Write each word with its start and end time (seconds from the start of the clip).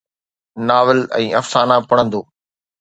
novel 0.69 0.99
۽ 1.19 1.29
افسانا 1.43 1.77
پڙهندو 1.87 2.21